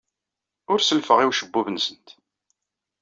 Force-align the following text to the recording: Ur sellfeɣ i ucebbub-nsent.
Ur 0.71 0.79
sellfeɣ 0.81 1.19
i 1.21 1.25
ucebbub-nsent. 1.29 2.07